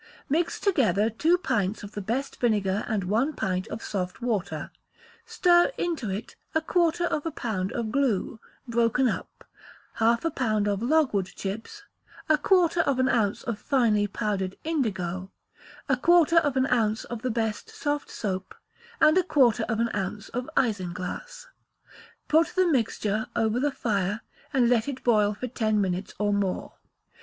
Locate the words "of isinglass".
20.29-21.45